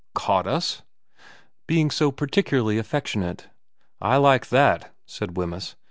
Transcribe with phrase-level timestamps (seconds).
[0.15, 0.81] 'Caught us?'
[1.39, 3.49] * Being so particularly affectionate.''
[4.01, 5.75] I like that/ said Wemyss.